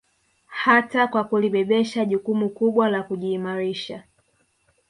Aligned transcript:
Hata 0.47 1.07
kwa 1.07 1.23
kulibebesha 1.23 2.05
jukumu 2.05 2.49
kubwa 2.49 2.89
la 2.89 3.03
kujiimarisha 3.03 4.03